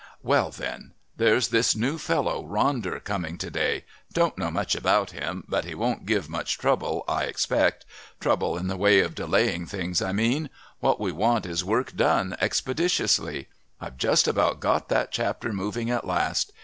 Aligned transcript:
"Well, 0.23 0.49
then.... 0.49 0.93
There's 1.15 1.49
this 1.49 1.75
new 1.75 1.99
fellow 1.99 2.43
Ronder 2.43 3.03
coming 3.03 3.37
to 3.37 3.51
day. 3.51 3.85
Don't 4.11 4.35
know 4.35 4.49
much 4.49 4.73
about 4.73 5.11
him, 5.11 5.43
but 5.47 5.63
he 5.63 5.75
won't 5.75 6.07
give 6.07 6.27
much 6.27 6.57
trouble, 6.57 7.03
I 7.07 7.25
expect 7.25 7.85
trouble 8.19 8.57
in 8.57 8.65
the 8.65 8.77
way 8.77 9.01
of 9.01 9.13
delaying 9.13 9.67
things, 9.67 10.01
I 10.01 10.11
mean. 10.11 10.49
What 10.79 10.99
we 10.99 11.11
want 11.11 11.45
is 11.45 11.63
work 11.63 11.95
done 11.95 12.35
expeditiously. 12.41 13.47
I've 13.79 13.97
just 13.97 14.27
about 14.27 14.59
got 14.59 14.89
that 14.89 15.11
Chapter 15.11 15.53
moving 15.53 15.91
at 15.91 16.07
last. 16.07 16.51